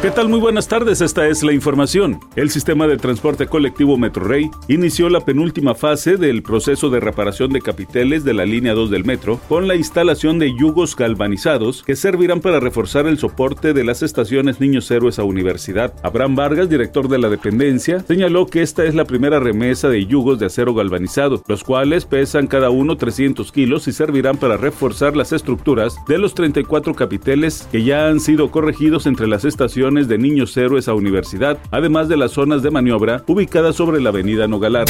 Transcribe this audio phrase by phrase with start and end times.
[0.00, 0.28] ¿Qué tal?
[0.28, 2.20] Muy buenas tardes, esta es la información.
[2.36, 7.60] El sistema de transporte colectivo Metrorrey inició la penúltima fase del proceso de reparación de
[7.60, 12.40] capiteles de la línea 2 del metro con la instalación de yugos galvanizados que servirán
[12.40, 15.92] para reforzar el soporte de las estaciones Niños Héroes a Universidad.
[16.04, 20.38] Abraham Vargas, director de la dependencia, señaló que esta es la primera remesa de yugos
[20.38, 25.32] de acero galvanizado, los cuales pesan cada uno 300 kilos y servirán para reforzar las
[25.32, 30.54] estructuras de los 34 capiteles que ya han sido corregidos entre las estaciones de niños
[30.54, 34.84] héroes a universidad, además de las zonas de maniobra ubicadas sobre la avenida Nogalar.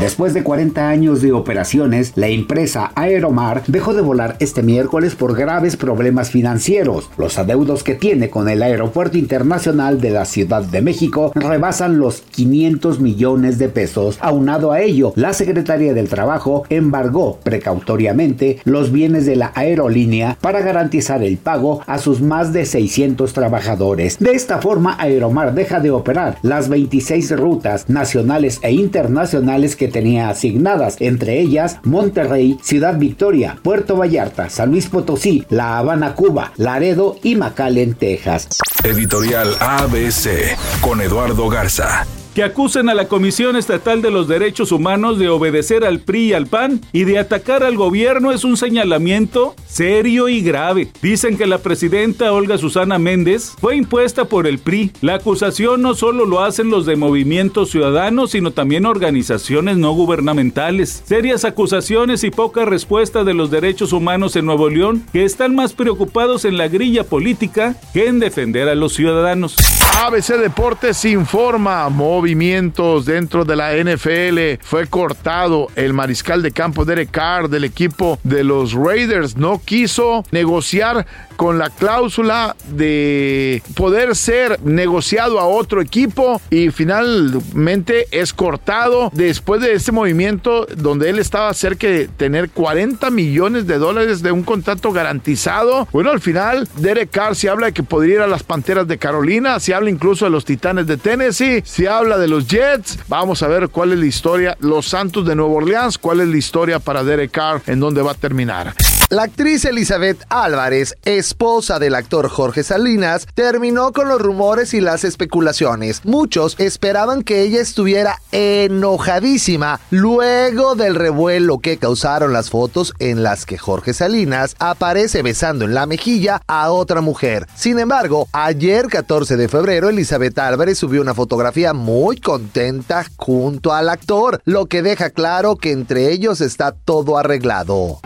[0.00, 5.36] Después de 40 años de operaciones, la empresa Aeromar dejó de volar este miércoles por
[5.36, 7.10] graves problemas financieros.
[7.18, 12.22] Los adeudos que tiene con el Aeropuerto Internacional de la Ciudad de México rebasan los
[12.22, 14.16] 500 millones de pesos.
[14.20, 20.62] Aunado a ello, la Secretaría del Trabajo embargó precautoriamente los bienes de la aerolínea para
[20.62, 24.18] garantizar el pago a sus más de 600 trabajadores.
[24.18, 30.28] De esta forma, Aeromar deja de operar las 26 rutas nacionales e internacionales que tenía
[30.28, 37.16] asignadas, entre ellas Monterrey, Ciudad Victoria, Puerto Vallarta, San Luis Potosí, La Habana, Cuba, Laredo
[37.24, 38.46] y McAllen, Texas.
[38.84, 42.06] Editorial ABC con Eduardo Garza
[42.38, 46.32] que acusen a la Comisión Estatal de los Derechos Humanos de obedecer al PRI y
[46.34, 50.92] al PAN y de atacar al gobierno es un señalamiento serio y grave.
[51.02, 54.92] Dicen que la presidenta Olga Susana Méndez fue impuesta por el PRI.
[55.00, 61.02] La acusación no solo lo hacen los de movimientos ciudadanos, sino también organizaciones no gubernamentales.
[61.04, 65.72] Serias acusaciones y poca respuesta de los derechos humanos en Nuevo León, que están más
[65.72, 69.56] preocupados en la grilla política que en defender a los ciudadanos.
[70.00, 71.88] ABC Deportes informa
[72.28, 74.62] movimientos dentro de la NFL.
[74.62, 79.38] Fue cortado el mariscal de campo Derek Carr del equipo de los Raiders.
[79.38, 81.06] No quiso negociar
[81.38, 89.62] con la cláusula de poder ser negociado a otro equipo y finalmente es cortado después
[89.62, 94.42] de ese movimiento donde él estaba cerca de tener 40 millones de dólares de un
[94.42, 95.88] contrato garantizado.
[95.92, 98.98] Bueno, al final Derek Carr se habla de que podría ir a las Panteras de
[98.98, 102.98] Carolina, se habla incluso de los Titanes de Tennessee, se habla de los Jets.
[103.08, 104.56] Vamos a ver cuál es la historia.
[104.60, 108.12] Los Santos de Nueva Orleans, cuál es la historia para Derek Carr, en dónde va
[108.12, 108.74] a terminar.
[109.10, 115.02] La actriz Elizabeth Álvarez, esposa del actor Jorge Salinas, terminó con los rumores y las
[115.02, 116.02] especulaciones.
[116.04, 123.46] Muchos esperaban que ella estuviera enojadísima luego del revuelo que causaron las fotos en las
[123.46, 127.46] que Jorge Salinas aparece besando en la mejilla a otra mujer.
[127.54, 133.88] Sin embargo, ayer 14 de febrero, Elizabeth Álvarez subió una fotografía muy contenta junto al
[133.88, 138.02] actor, lo que deja claro que entre ellos está todo arreglado.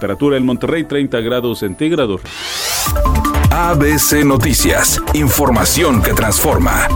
[0.00, 2.22] Temperatura en Monterrey 30 grados centígrados.
[3.50, 6.88] ABC Noticias, información que transforma.